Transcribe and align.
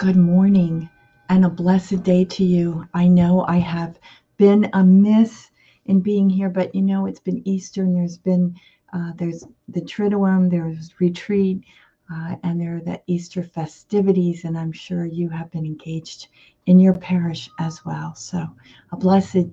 Good 0.00 0.16
morning 0.16 0.88
and 1.28 1.44
a 1.44 1.50
blessed 1.50 2.02
day 2.04 2.24
to 2.24 2.42
you. 2.42 2.88
I 2.94 3.06
know 3.06 3.44
I 3.46 3.58
have 3.58 3.98
been 4.38 4.70
amiss 4.72 5.50
in 5.84 6.00
being 6.00 6.30
here, 6.30 6.48
but 6.48 6.74
you 6.74 6.80
know 6.80 7.04
it's 7.04 7.20
been 7.20 7.46
Easter 7.46 7.82
and 7.82 7.94
there's 7.94 8.16
been 8.16 8.56
uh, 8.94 9.12
there's 9.18 9.44
the 9.68 9.82
Triduum, 9.82 10.50
there's 10.50 10.98
retreat, 11.00 11.64
uh, 12.10 12.36
and 12.42 12.58
there 12.58 12.76
are 12.76 12.80
the 12.80 13.02
Easter 13.08 13.42
festivities, 13.42 14.44
and 14.44 14.56
I'm 14.56 14.72
sure 14.72 15.04
you 15.04 15.28
have 15.28 15.50
been 15.50 15.66
engaged 15.66 16.28
in 16.64 16.80
your 16.80 16.94
parish 16.94 17.50
as 17.58 17.84
well. 17.84 18.14
So 18.14 18.48
a 18.92 18.96
blessed 18.96 19.48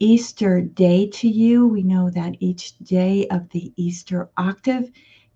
Easter 0.00 0.62
day 0.62 1.06
to 1.10 1.28
you. 1.28 1.68
We 1.68 1.84
know 1.84 2.10
that 2.10 2.34
each 2.40 2.76
day 2.78 3.28
of 3.28 3.48
the 3.50 3.72
Easter 3.76 4.30
octave 4.36 4.90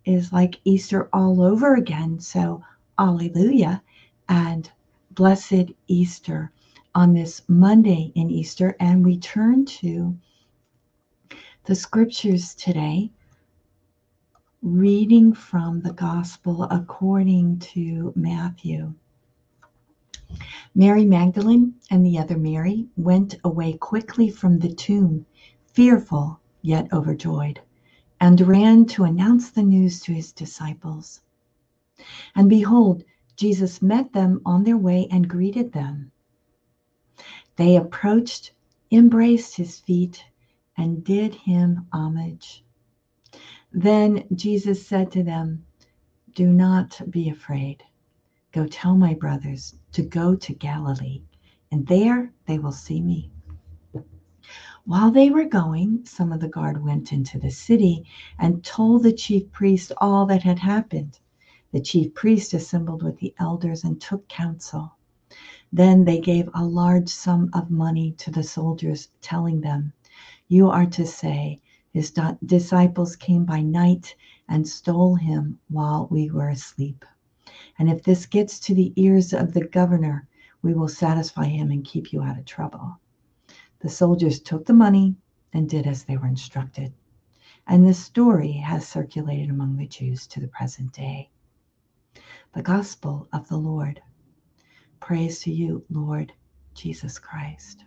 is 0.05 0.33
like 0.33 0.59
Easter 0.65 1.09
all 1.13 1.41
over 1.41 1.77
again. 1.77 2.19
So, 2.19 2.65
Alleluia 2.99 3.81
and 4.29 4.71
blessed 5.11 5.73
Easter 5.87 6.53
on 6.95 7.13
this 7.13 7.43
Monday 7.49 8.13
in 8.15 8.31
Easter. 8.31 8.77
And 8.81 9.05
we 9.05 9.19
turn 9.19 9.65
to 9.67 10.17
the 11.65 11.75
scriptures 11.75 12.55
today, 12.55 13.11
reading 14.63 15.33
from 15.33 15.81
the 15.81 15.93
Gospel 15.93 16.65
according 16.65 17.59
to 17.59 18.13
Matthew. 18.17 18.95
Mary 20.75 21.05
Magdalene 21.05 21.75
and 21.91 22.05
the 22.05 22.19
other 22.19 22.37
Mary 22.37 22.87
went 22.97 23.37
away 23.45 23.75
quickly 23.75 24.29
from 24.29 24.59
the 24.59 24.75
tomb, 24.75 25.25
fearful 25.73 26.41
yet 26.63 26.93
overjoyed, 26.93 27.61
and 28.21 28.41
ran 28.41 28.85
to 28.87 29.05
announce 29.05 29.51
the 29.51 29.63
news 29.63 30.01
to 30.01 30.13
his 30.13 30.33
disciples. 30.33 31.21
And 32.35 32.49
behold, 32.49 33.05
Jesus 33.37 33.83
met 33.83 34.13
them 34.13 34.41
on 34.47 34.65
their 34.65 34.79
way 34.79 35.07
and 35.11 35.29
greeted 35.29 35.73
them. 35.73 36.11
They 37.57 37.77
approached, 37.77 38.53
embraced 38.91 39.57
his 39.57 39.79
feet, 39.79 40.25
and 40.77 41.05
did 41.05 41.35
him 41.35 41.87
homage. 41.93 42.65
Then 43.73 44.25
Jesus 44.35 44.87
said 44.87 45.11
to 45.13 45.23
them, 45.23 45.67
Do 46.35 46.51
not 46.51 47.01
be 47.11 47.29
afraid. 47.29 47.83
Go 48.53 48.67
tell 48.67 48.97
my 48.97 49.13
brothers 49.13 49.75
to 49.93 50.03
go 50.03 50.35
to 50.35 50.55
Galilee, 50.55 51.23
and 51.71 51.87
there 51.87 52.33
they 52.47 52.59
will 52.59 52.73
see 52.73 53.03
me. 53.03 53.31
While 54.87 55.11
they 55.11 55.31
were 55.31 55.45
going, 55.45 56.05
some 56.07 56.33
of 56.33 56.41
the 56.41 56.49
guard 56.49 56.83
went 56.83 57.13
into 57.13 57.39
the 57.39 57.51
city 57.51 58.07
and 58.39 58.65
told 58.65 59.03
the 59.03 59.13
chief 59.13 59.51
priest 59.51 59.93
all 59.99 60.25
that 60.27 60.43
had 60.43 60.61
happened. 60.61 61.19
The 61.77 61.83
chief 61.83 62.15
priest 62.15 62.55
assembled 62.55 63.03
with 63.03 63.19
the 63.19 63.35
elders 63.39 63.85
and 63.85 64.01
took 64.01 64.27
counsel. 64.29 64.93
Then 65.71 66.07
they 66.07 66.19
gave 66.19 66.49
a 66.55 66.65
large 66.65 67.11
sum 67.11 67.51
of 67.53 67.71
money 67.71 68.13
to 68.13 68.31
the 68.31 68.43
soldiers, 68.43 69.11
telling 69.21 69.61
them, 69.61 69.93
You 70.49 70.71
are 70.71 70.87
to 70.87 71.05
say, 71.05 71.61
His 71.93 72.11
disciples 72.47 73.15
came 73.15 73.45
by 73.45 73.61
night 73.61 74.17
and 74.49 74.67
stole 74.67 75.17
him 75.17 75.59
while 75.69 76.09
we 76.11 76.31
were 76.31 76.49
asleep. 76.49 77.05
And 77.79 77.91
if 77.91 78.03
this 78.03 78.25
gets 78.25 78.59
to 78.61 78.75
the 78.75 78.95
ears 78.97 79.35
of 79.35 79.53
the 79.53 79.67
governor, 79.67 80.27
we 80.63 80.73
will 80.73 80.89
satisfy 80.89 81.45
him 81.45 81.71
and 81.71 81.85
keep 81.85 82.11
you 82.11 82.23
out 82.23 82.39
of 82.39 82.47
trouble. 82.47 82.97
The 83.81 83.91
soldiers 83.91 84.41
took 84.41 84.65
the 84.65 84.73
money 84.73 85.15
and 85.53 85.69
did 85.69 85.87
as 85.87 86.05
they 86.05 86.17
were 86.17 86.27
instructed. 86.27 86.95
And 87.67 87.85
this 87.85 88.03
story 88.03 88.53
has 88.53 88.89
circulated 88.89 89.51
among 89.51 89.77
the 89.77 89.87
Jews 89.87 90.27
to 90.29 90.41
the 90.41 90.49
present 90.49 90.95
day 90.95 91.29
the 92.57 92.63
gospel 92.63 93.29
of 93.35 93.47
the 93.49 93.57
Lord. 93.57 94.01
Praise 94.99 95.41
to 95.41 95.53
you, 95.53 95.85
Lord 95.91 96.33
Jesus 96.75 97.19
Christ. 97.19 97.85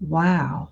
Wow. 0.00 0.68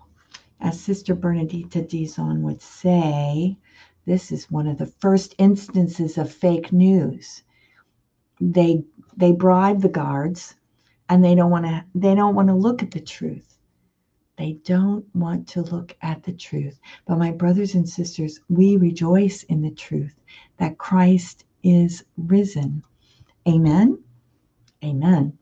As 0.60 0.80
Sister 0.80 1.16
Bernadita 1.16 1.84
Dizon 1.88 2.42
would 2.42 2.62
say, 2.62 3.58
this 4.06 4.30
is 4.30 4.48
one 4.48 4.68
of 4.68 4.78
the 4.78 4.86
first 4.86 5.34
instances 5.38 6.18
of 6.18 6.32
fake 6.32 6.72
news. 6.72 7.42
They 8.40 8.84
they 9.16 9.32
bribe 9.32 9.80
the 9.80 9.88
guards 9.88 10.54
and 11.08 11.24
they 11.24 11.34
don't 11.34 11.50
want 11.50 11.66
to 11.66 11.84
they 11.96 12.14
don't 12.14 12.36
want 12.36 12.46
to 12.46 12.54
look 12.54 12.80
at 12.80 12.92
the 12.92 13.00
truth. 13.00 13.58
They 14.36 14.52
don't 14.64 15.04
want 15.16 15.48
to 15.48 15.62
look 15.62 15.96
at 16.00 16.22
the 16.22 16.32
truth. 16.32 16.78
But 17.08 17.18
my 17.18 17.32
brothers 17.32 17.74
and 17.74 17.88
sisters, 17.88 18.38
we 18.48 18.76
rejoice 18.76 19.42
in 19.42 19.62
the 19.62 19.72
truth 19.72 20.14
that 20.58 20.78
Christ 20.78 21.44
is 21.62 22.04
risen. 22.16 22.82
Amen. 23.46 23.98
Amen. 24.84 25.38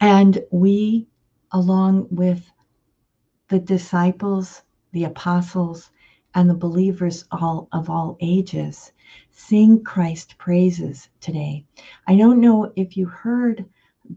And 0.00 0.44
we, 0.50 1.06
along 1.52 2.08
with 2.10 2.50
the 3.48 3.58
disciples, 3.58 4.62
the 4.92 5.04
apostles, 5.04 5.90
and 6.34 6.48
the 6.48 6.54
believers 6.54 7.24
all 7.30 7.68
of 7.72 7.90
all 7.90 8.16
ages, 8.20 8.92
sing 9.30 9.84
Christ 9.84 10.38
praises 10.38 11.08
today. 11.20 11.64
I 12.06 12.16
don't 12.16 12.40
know 12.40 12.72
if 12.76 12.96
you 12.96 13.06
heard 13.06 13.64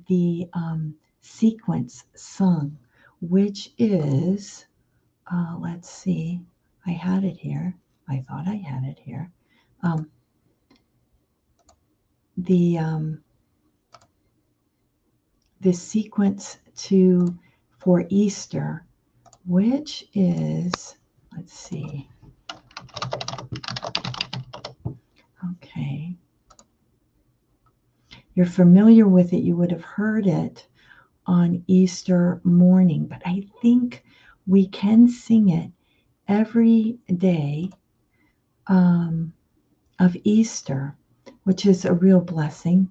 the 0.07 0.47
um, 0.53 0.95
sequence 1.21 2.05
sung, 2.15 2.77
which 3.21 3.71
is, 3.77 4.65
uh, 5.31 5.57
let's 5.59 5.89
see, 5.89 6.41
I 6.85 6.91
had 6.91 7.23
it 7.23 7.37
here. 7.37 7.75
I 8.07 8.23
thought 8.27 8.47
I 8.47 8.55
had 8.55 8.83
it 8.83 8.99
here. 8.99 9.31
Um, 9.83 10.09
the 12.37 12.77
um, 12.77 13.21
the 15.61 15.73
sequence 15.73 16.57
to 16.75 17.37
for 17.79 18.05
Easter, 18.09 18.85
which 19.45 20.05
is 20.13 20.95
let's 21.35 21.53
see. 21.53 22.09
Okay. 25.51 26.15
You're 28.33 28.45
familiar 28.45 29.07
with 29.07 29.31
it, 29.33 29.43
you 29.43 29.55
would 29.55 29.71
have 29.71 29.83
heard 29.83 30.27
it 30.27 30.67
on 31.25 31.63
Easter 31.67 32.41
morning, 32.43 33.07
but 33.07 33.21
I 33.25 33.47
think 33.61 34.03
we 34.45 34.67
can 34.67 35.07
sing 35.07 35.49
it 35.49 35.71
every 36.27 36.97
day 37.15 37.69
um, 38.67 39.33
of 39.99 40.17
Easter 40.23 40.97
which 41.43 41.65
is 41.65 41.85
a 41.85 41.93
real 41.93 42.21
blessing. 42.21 42.89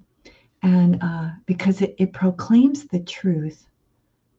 And 0.63 1.03
uh, 1.03 1.31
because 1.47 1.83
it, 1.83 1.95
it 1.99 2.13
proclaims 2.13 2.87
the 2.87 3.01
truth 3.01 3.67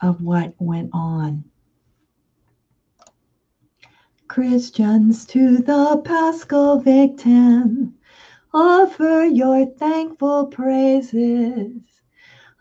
of 0.01 0.21
what 0.21 0.53
went 0.59 0.89
on. 0.93 1.43
Christians 4.27 5.25
to 5.27 5.57
the 5.57 6.01
Paschal 6.03 6.79
victim, 6.79 7.93
offer 8.53 9.25
your 9.25 9.65
thankful 9.65 10.47
praises. 10.47 11.81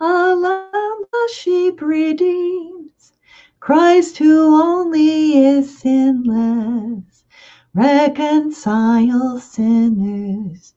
A 0.00 0.34
lamb 0.34 1.04
the 1.10 1.32
sheep 1.32 1.80
redeems, 1.80 3.12
Christ 3.60 4.18
who 4.18 4.60
only 4.60 5.38
is 5.38 5.78
sinless, 5.78 7.24
reconcile 7.72 9.40
sinners 9.40 10.74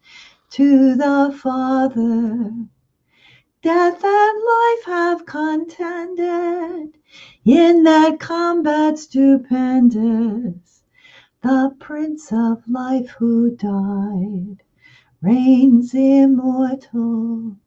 to 0.50 0.96
the 0.96 1.38
Father. 1.38 2.54
Death 3.62 4.02
and 4.04 4.44
life 4.44 4.86
have 4.86 5.26
contended 5.26 6.98
in 7.44 7.84
that 7.84 8.20
combat 8.20 8.98
stupendous. 8.98 10.84
The 11.42 11.76
Prince 11.80 12.32
of 12.32 12.66
Life 12.68 13.10
who 13.20 13.56
died 13.58 14.64
reigns 15.22 15.94
immortal. 15.94 17.58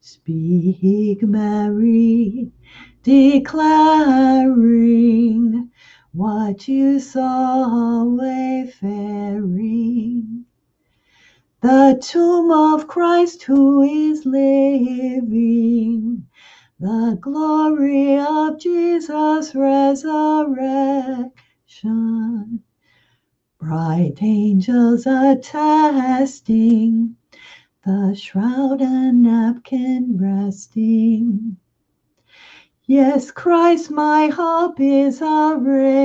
Speak, 0.00 1.22
Mary, 1.22 2.50
declaring 3.02 3.70
what 6.12 6.66
you 6.66 6.98
saw 6.98 8.04
wayfaring 8.04 9.26
the 11.66 11.98
tomb 12.00 12.52
of 12.52 12.86
Christ 12.86 13.42
who 13.42 13.82
is 13.82 14.24
living, 14.24 16.24
the 16.78 17.18
glory 17.20 18.20
of 18.20 18.60
Jesus' 18.60 19.52
resurrection. 19.52 21.32
Bright 23.58 24.22
angels 24.22 25.06
attesting, 25.06 27.16
the 27.84 28.14
shroud 28.14 28.80
and 28.80 29.24
napkin 29.24 30.16
resting. 30.16 31.56
Yes, 32.84 33.32
Christ, 33.32 33.90
my 33.90 34.28
hope 34.28 34.78
is 34.78 35.20
arisen. 35.20 36.04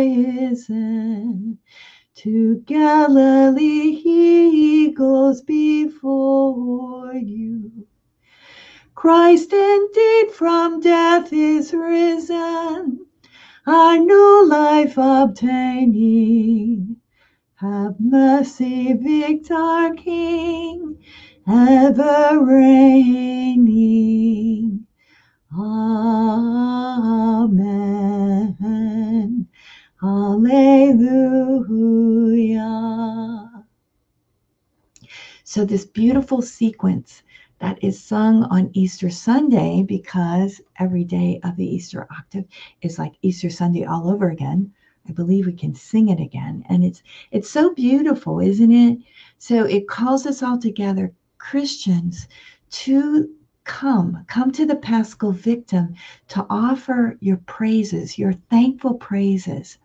To 2.16 2.58
Galilee 2.66 3.96
he 3.96 4.92
goes 4.92 5.42
before 5.42 7.14
you. 7.14 7.88
Christ 8.94 9.54
indeed 9.54 10.32
from 10.32 10.82
death 10.82 11.32
is 11.32 11.74
risen, 11.74 13.06
our 13.66 13.98
new 13.98 14.46
life 14.48 14.98
obtaining. 14.98 16.98
Have 17.56 17.96
mercy, 18.00 18.94
Victor 18.94 19.94
King, 19.98 21.02
ever 21.48 22.44
reigning. 22.44 23.72
Amen. 25.58 27.48
Alleluia. 30.04 31.68
So, 35.44 35.64
this 35.64 35.86
beautiful 35.86 36.42
sequence 36.42 37.22
that 37.60 37.84
is 37.84 38.02
sung 38.02 38.46
on 38.46 38.72
Easter 38.74 39.12
Sunday, 39.12 39.84
because 39.84 40.60
every 40.80 41.04
day 41.04 41.40
of 41.44 41.56
the 41.56 41.66
Easter 41.66 42.08
octave 42.10 42.46
is 42.82 42.98
like 42.98 43.14
Easter 43.22 43.52
Sunday 43.52 43.84
all 43.86 44.10
over 44.10 44.32
again. 44.32 44.74
I 45.08 45.12
believe 45.12 45.46
we 45.46 45.54
can 45.54 45.76
sing 45.76 46.10
it 46.10 46.20
again. 46.20 46.64
And 46.70 46.84
it's 46.84 47.04
it's 47.30 47.52
so 47.52 47.74
beautiful, 47.76 48.40
isn't 48.40 48.72
it? 48.72 48.98
So 49.38 49.66
it 49.66 49.88
calls 49.88 50.26
us 50.26 50.42
all 50.42 50.58
together, 50.58 51.14
Christians, 51.38 52.28
to 52.72 53.30
come, 53.66 54.26
come 54.28 54.52
to 54.52 54.66
the 54.66 54.78
Paschal 54.78 55.32
victim 55.32 55.94
to 56.30 56.44
offer 56.50 57.18
your 57.20 57.38
praises, 57.38 58.18
your 58.18 58.34
thankful 58.50 58.96
praises. 58.96 59.78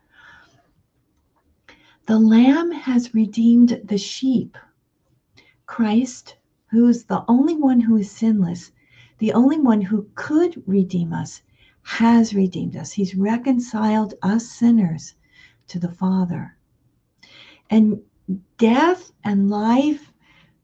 The 2.07 2.17
Lamb 2.17 2.71
has 2.71 3.13
redeemed 3.13 3.81
the 3.83 3.97
sheep. 3.97 4.57
Christ, 5.65 6.37
who's 6.67 7.03
the 7.03 7.25
only 7.27 7.53
one 7.53 7.81
who 7.81 7.97
is 7.97 8.09
sinless, 8.09 8.71
the 9.17 9.33
only 9.33 9.59
one 9.59 9.81
who 9.81 10.07
could 10.15 10.63
redeem 10.65 11.11
us, 11.11 11.41
has 11.81 12.33
redeemed 12.33 12.77
us. 12.77 12.93
He's 12.93 13.13
reconciled 13.13 14.13
us 14.23 14.49
sinners 14.49 15.15
to 15.67 15.79
the 15.79 15.91
Father. 15.91 16.55
And 17.69 18.01
death 18.57 19.11
and 19.25 19.49
life, 19.49 20.13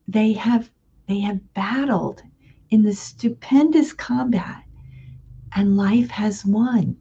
they 0.08 0.32
have 0.32 0.72
they 1.08 1.20
have 1.20 1.54
battled 1.54 2.24
in 2.70 2.84
the 2.84 2.94
stupendous 2.94 3.92
combat, 3.92 4.64
and 5.54 5.76
life 5.76 6.10
has 6.12 6.46
won. 6.46 6.96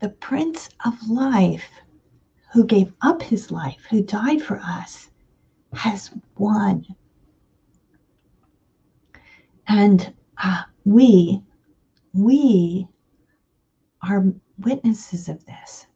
The 0.00 0.08
Prince 0.08 0.70
of 0.86 1.10
Life, 1.10 1.70
who 2.52 2.64
gave 2.64 2.92
up 3.02 3.22
his 3.22 3.50
life, 3.50 3.86
who 3.90 4.02
died 4.02 4.42
for 4.42 4.58
us, 4.58 5.10
has 5.72 6.10
won. 6.36 6.84
And 9.68 10.12
uh, 10.42 10.62
we 10.84 11.42
we 12.12 12.88
are 14.02 14.24
witnesses 14.58 15.28
of 15.28 15.44
this. 15.46 15.86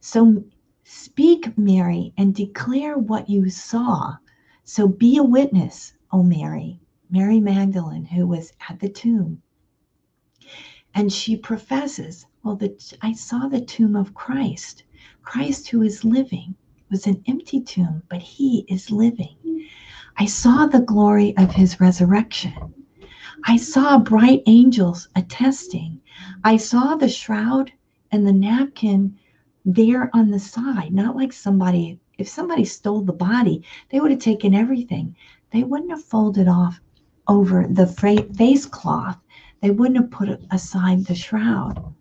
So 0.00 0.44
speak, 0.82 1.56
Mary, 1.56 2.12
and 2.16 2.34
declare 2.34 2.98
what 2.98 3.28
you 3.28 3.50
saw. 3.50 4.16
So 4.64 4.88
be 4.88 5.16
a 5.18 5.22
witness, 5.22 5.92
O 6.12 6.22
Mary, 6.22 6.80
Mary 7.10 7.40
Magdalene, 7.40 8.04
who 8.04 8.26
was 8.26 8.52
at 8.68 8.80
the 8.80 8.88
tomb. 8.88 9.42
And 10.94 11.12
she 11.12 11.36
professes, 11.36 12.26
Well, 12.42 12.56
the, 12.56 12.74
I 13.02 13.12
saw 13.12 13.48
the 13.48 13.60
tomb 13.60 13.96
of 13.96 14.14
Christ. 14.14 14.84
Christ, 15.22 15.68
who 15.68 15.82
is 15.82 16.04
living, 16.04 16.54
was 16.90 17.06
an 17.06 17.22
empty 17.26 17.60
tomb, 17.60 18.02
but 18.08 18.22
he 18.22 18.64
is 18.68 18.90
living. 18.90 19.36
I 20.16 20.26
saw 20.26 20.66
the 20.66 20.80
glory 20.80 21.36
of 21.36 21.52
his 21.52 21.80
resurrection. 21.80 22.74
I 23.44 23.56
saw 23.56 23.98
bright 23.98 24.42
angels 24.46 25.08
attesting. 25.16 26.00
I 26.44 26.56
saw 26.56 26.94
the 26.94 27.08
shroud 27.08 27.72
and 28.10 28.26
the 28.26 28.32
napkin 28.32 29.18
there 29.64 30.10
on 30.14 30.30
the 30.30 30.38
side, 30.38 30.92
not 30.92 31.16
like 31.16 31.32
somebody, 31.32 32.00
if 32.18 32.28
somebody 32.28 32.64
stole 32.64 33.02
the 33.02 33.12
body, 33.12 33.62
they 33.90 34.00
would 34.00 34.10
have 34.10 34.20
taken 34.20 34.54
everything. 34.54 35.14
They 35.50 35.64
wouldn't 35.64 35.90
have 35.90 36.04
folded 36.04 36.48
off 36.48 36.80
over 37.26 37.66
the 37.68 37.86
face 37.86 38.64
cloth, 38.64 39.18
they 39.60 39.70
wouldn't 39.70 39.98
have 39.98 40.10
put 40.10 40.40
aside 40.50 41.04
the 41.04 41.14
shroud. 41.14 41.94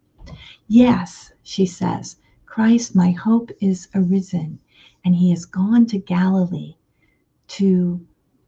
Yes, 0.69 1.31
she 1.43 1.65
says, 1.65 2.17
Christ, 2.45 2.93
my 2.93 3.11
hope 3.11 3.51
is 3.61 3.87
arisen, 3.95 4.59
and 5.05 5.15
he 5.15 5.29
has 5.29 5.45
gone 5.45 5.85
to 5.87 5.97
Galilee 5.97 6.75
to 7.47 8.05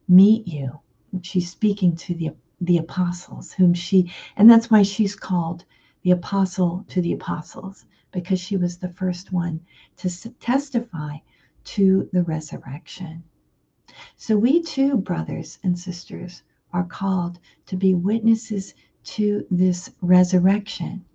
meet 0.09 0.45
you. 0.45 0.79
She's 1.21 1.49
speaking 1.49 1.95
to 1.95 2.13
the 2.13 2.31
the 2.61 2.77
apostles, 2.77 3.53
whom 3.53 3.73
she, 3.73 4.11
and 4.35 4.49
that's 4.49 4.69
why 4.69 4.83
she's 4.83 5.15
called 5.15 5.63
the 6.03 6.11
apostle 6.11 6.83
to 6.89 7.01
the 7.01 7.13
apostles, 7.13 7.85
because 8.11 8.39
she 8.39 8.57
was 8.57 8.77
the 8.77 8.89
first 8.89 9.31
one 9.31 9.61
to 9.95 10.09
testify 10.39 11.15
to 11.63 12.09
the 12.11 12.23
resurrection. 12.23 13.23
So 14.17 14.35
we 14.37 14.61
too, 14.61 14.97
brothers 14.97 15.59
and 15.63 15.79
sisters, 15.79 16.43
are 16.73 16.83
called 16.83 17.39
to 17.67 17.77
be 17.77 17.93
witnesses 17.93 18.73
to 19.05 19.45
this 19.49 19.89
resurrection. 20.01 21.05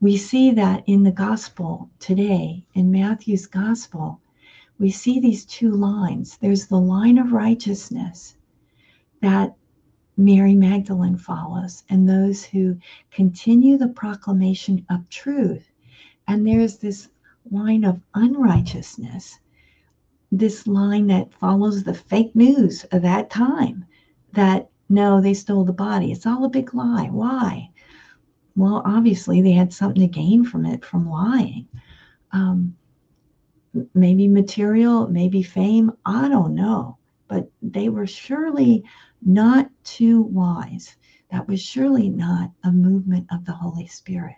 We 0.00 0.16
see 0.16 0.50
that 0.52 0.84
in 0.86 1.02
the 1.02 1.12
gospel 1.12 1.90
today, 1.98 2.64
in 2.74 2.90
Matthew's 2.90 3.46
gospel, 3.46 4.20
we 4.78 4.90
see 4.90 5.20
these 5.20 5.44
two 5.44 5.70
lines. 5.70 6.36
There's 6.38 6.66
the 6.66 6.80
line 6.80 7.18
of 7.18 7.32
righteousness 7.32 8.36
that 9.20 9.54
Mary 10.16 10.54
Magdalene 10.54 11.16
follows, 11.16 11.82
and 11.88 12.08
those 12.08 12.44
who 12.44 12.78
continue 13.10 13.76
the 13.76 13.88
proclamation 13.88 14.84
of 14.90 15.08
truth. 15.08 15.70
And 16.28 16.46
there's 16.46 16.78
this 16.78 17.08
line 17.50 17.84
of 17.84 18.00
unrighteousness, 18.14 19.38
this 20.30 20.66
line 20.66 21.08
that 21.08 21.34
follows 21.34 21.82
the 21.82 21.94
fake 21.94 22.34
news 22.36 22.84
of 22.92 23.02
that 23.02 23.30
time 23.30 23.84
that 24.32 24.70
no, 24.88 25.20
they 25.20 25.34
stole 25.34 25.64
the 25.64 25.72
body. 25.72 26.12
It's 26.12 26.26
all 26.26 26.44
a 26.44 26.48
big 26.48 26.74
lie. 26.74 27.08
Why? 27.10 27.70
Well, 28.56 28.82
obviously, 28.84 29.40
they 29.42 29.52
had 29.52 29.72
something 29.72 30.00
to 30.02 30.06
gain 30.06 30.44
from 30.44 30.64
it 30.64 30.84
from 30.84 31.10
lying. 31.10 31.66
Um, 32.32 32.76
maybe 33.94 34.28
material, 34.28 35.08
maybe 35.08 35.42
fame. 35.42 35.92
I 36.04 36.28
don't 36.28 36.54
know. 36.54 36.98
But 37.26 37.50
they 37.62 37.88
were 37.88 38.06
surely 38.06 38.84
not 39.22 39.70
too 39.82 40.22
wise. 40.22 40.96
That 41.30 41.48
was 41.48 41.60
surely 41.60 42.08
not 42.08 42.52
a 42.62 42.70
movement 42.70 43.26
of 43.32 43.44
the 43.44 43.52
Holy 43.52 43.88
Spirit. 43.88 44.36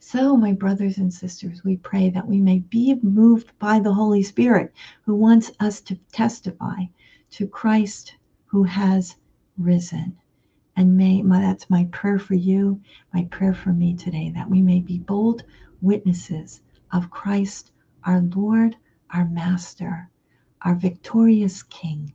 So, 0.00 0.36
my 0.36 0.52
brothers 0.52 0.98
and 0.98 1.12
sisters, 1.12 1.62
we 1.62 1.76
pray 1.76 2.08
that 2.10 2.26
we 2.26 2.40
may 2.40 2.60
be 2.60 2.94
moved 3.02 3.56
by 3.58 3.78
the 3.78 3.92
Holy 3.92 4.22
Spirit 4.22 4.72
who 5.02 5.14
wants 5.14 5.52
us 5.60 5.80
to 5.82 5.96
testify 6.12 6.84
to 7.30 7.46
Christ 7.46 8.14
who 8.46 8.62
has 8.64 9.16
risen. 9.58 10.16
And 10.78 10.96
may 10.96 11.22
my, 11.22 11.40
that's 11.40 11.68
my 11.68 11.86
prayer 11.86 12.20
for 12.20 12.36
you, 12.36 12.80
my 13.12 13.24
prayer 13.24 13.52
for 13.52 13.72
me 13.72 13.96
today, 13.96 14.30
that 14.36 14.48
we 14.48 14.62
may 14.62 14.78
be 14.78 15.00
bold 15.00 15.42
witnesses 15.82 16.60
of 16.92 17.10
Christ, 17.10 17.72
our 18.04 18.20
Lord, 18.20 18.76
our 19.10 19.24
Master, 19.24 20.08
our 20.62 20.76
victorious 20.76 21.64
King. 21.64 22.12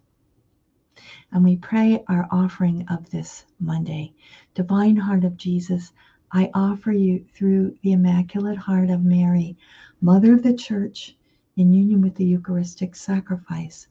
And 1.33 1.43
we 1.43 1.57
pray 1.57 2.05
our 2.07 2.25
offering 2.31 2.87
of 2.87 3.09
this 3.09 3.45
Monday. 3.59 4.13
Divine 4.53 4.95
Heart 4.95 5.25
of 5.25 5.35
Jesus, 5.35 5.91
I 6.31 6.49
offer 6.53 6.93
you 6.93 7.25
through 7.33 7.77
the 7.81 7.91
Immaculate 7.91 8.57
Heart 8.57 8.89
of 8.89 9.03
Mary, 9.03 9.57
Mother 9.99 10.35
of 10.35 10.41
the 10.41 10.53
Church, 10.53 11.17
in 11.57 11.73
union 11.73 11.99
with 11.99 12.15
the 12.15 12.23
Eucharistic 12.23 12.95
sacrifice, 12.95 13.89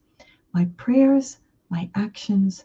my 0.55 0.65
prayers, 0.79 1.41
my 1.69 1.91
actions, 1.95 2.65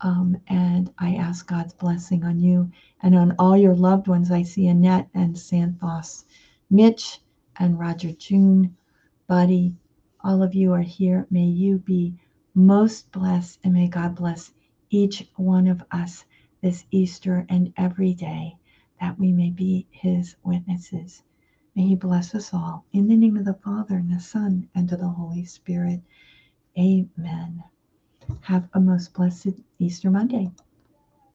Um, 0.00 0.36
and 0.46 0.92
I 0.98 1.16
ask 1.16 1.46
God's 1.46 1.74
blessing 1.74 2.24
on 2.24 2.38
you 2.38 2.70
and 3.02 3.14
on 3.16 3.34
all 3.38 3.56
your 3.56 3.74
loved 3.74 4.06
ones. 4.06 4.30
I 4.30 4.42
see 4.42 4.68
Annette 4.68 5.08
and 5.14 5.34
Santhos, 5.34 6.24
Mitch 6.70 7.20
and 7.58 7.78
Roger 7.78 8.12
June, 8.12 8.76
Buddy. 9.26 9.74
All 10.22 10.42
of 10.42 10.54
you 10.54 10.72
are 10.72 10.82
here. 10.82 11.26
May 11.30 11.46
you 11.46 11.78
be 11.78 12.14
most 12.54 13.10
blessed, 13.12 13.58
and 13.64 13.74
may 13.74 13.88
God 13.88 14.14
bless 14.14 14.52
each 14.90 15.28
one 15.36 15.66
of 15.66 15.82
us 15.90 16.24
this 16.60 16.84
Easter 16.90 17.44
and 17.48 17.72
every 17.76 18.14
day 18.14 18.56
that 19.00 19.18
we 19.18 19.32
may 19.32 19.50
be 19.50 19.86
his 19.90 20.36
witnesses. 20.42 21.22
May 21.74 21.88
he 21.88 21.94
bless 21.94 22.34
us 22.34 22.52
all. 22.52 22.84
In 22.92 23.06
the 23.06 23.16
name 23.16 23.36
of 23.36 23.44
the 23.44 23.54
Father, 23.54 23.96
and 23.96 24.12
the 24.12 24.20
Son, 24.20 24.68
and 24.74 24.90
of 24.92 24.98
the 24.98 25.08
Holy 25.08 25.44
Spirit. 25.44 26.00
Amen. 26.76 27.62
Have 28.42 28.68
a 28.74 28.80
most 28.80 29.14
blessed 29.14 29.54
Easter 29.78 30.10
Monday. 30.10 30.50